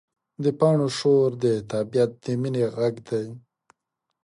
[0.43, 3.25] د پاڼو شور د طبیعت د مینې غږ دی.